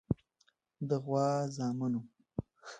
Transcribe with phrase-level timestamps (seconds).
[0.87, 2.01] د غوا زامنو.